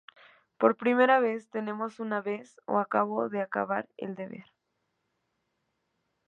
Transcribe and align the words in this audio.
Por 0.57 0.77
"primera 0.77 1.19
vez" 1.19 1.47
tenemos 1.51 1.99
"una 1.99 2.23
vez".O 2.23 2.79
acabo 2.79 3.29
de 3.29 3.39
acabar 3.39 3.87
el 3.97 4.15
deber. 4.15 4.47